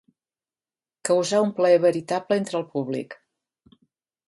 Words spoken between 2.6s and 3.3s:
el públic.